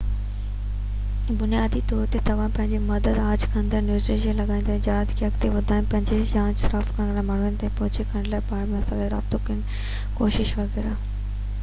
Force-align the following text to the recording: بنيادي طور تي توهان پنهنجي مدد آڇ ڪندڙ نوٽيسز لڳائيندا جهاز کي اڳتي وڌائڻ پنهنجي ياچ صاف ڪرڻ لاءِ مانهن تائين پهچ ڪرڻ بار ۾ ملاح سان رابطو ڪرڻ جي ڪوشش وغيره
بنيادي 1.39 1.81
طور 1.89 2.05
تي 2.13 2.21
توهان 2.29 2.53
پنهنجي 2.59 2.77
مدد 2.85 3.17
آڇ 3.25 3.43
ڪندڙ 3.57 3.81
نوٽيسز 3.89 4.23
لڳائيندا 4.39 4.77
جهاز 4.87 5.13
کي 5.19 5.27
اڳتي 5.27 5.51
وڌائڻ 5.57 5.89
پنهنجي 5.91 6.17
ياچ 6.35 6.63
صاف 6.65 6.89
ڪرڻ 6.99 7.11
لاءِ 7.19 7.25
مانهن 7.29 7.59
تائين 7.65 7.75
پهچ 7.81 8.01
ڪرڻ 8.15 8.27
بار 8.31 8.63
۾ 8.63 8.63
ملاح 8.71 8.87
سان 8.89 9.05
رابطو 9.17 9.41
ڪرڻ 9.51 9.61
جي 9.67 9.85
ڪوشش 10.21 10.55
وغيره 10.63 10.95